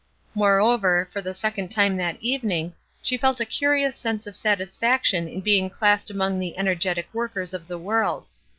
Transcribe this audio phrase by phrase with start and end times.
[0.33, 5.41] Moreover, for the second time that evening, she felt a curious sense of satisfaction in
[5.41, 8.25] being classed among the energetic workers of the world.